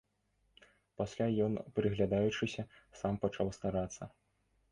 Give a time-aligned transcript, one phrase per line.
[1.01, 2.61] Пасля ён, прыглядаючыся,
[3.01, 4.03] сам пачаў старацца.